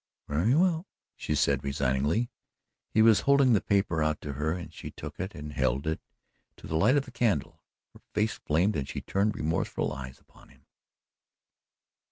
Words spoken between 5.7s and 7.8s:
it to the light of the candle.